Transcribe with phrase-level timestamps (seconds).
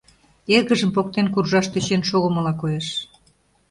[0.55, 2.87] Эргыжым поктен куржаш тӧчен шогымыла коеш.